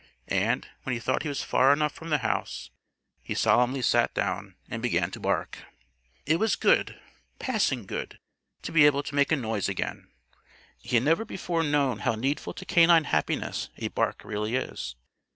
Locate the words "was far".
1.29-1.71